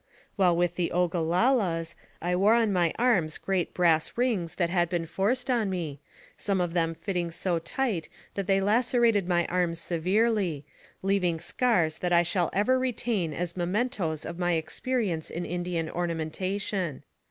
While 0.35 0.57
with 0.57 0.77
the 0.77 0.91
Ogalallas, 0.91 1.93
I 2.23 2.35
wore 2.35 2.55
on 2.55 2.73
my 2.73 2.91
arms 2.97 3.37
great 3.37 3.71
brass 3.75 4.13
rings 4.15 4.55
that 4.55 4.71
had 4.71 4.89
been 4.89 5.05
forced 5.05 5.47
on 5.47 5.69
me, 5.69 5.99
some 6.39 6.59
of 6.59 6.73
them 6.73 6.95
fitting 6.95 7.29
so 7.29 7.59
tight 7.59 8.09
that 8.33 8.47
they 8.47 8.59
lacerated 8.59 9.27
my 9.27 9.45
arms 9.45 9.77
severely, 9.79 10.65
leaving 11.03 11.39
scars 11.39 11.99
that 11.99 12.11
I 12.11 12.23
shall 12.23 12.49
ever 12.51 12.79
retain 12.79 13.31
as 13.31 13.55
mementos 13.55 14.25
of 14.25 14.39
my 14.39 14.53
experience 14.53 15.29
in 15.29 15.45
Indian 15.45 15.87
ornamentation. 15.87 17.03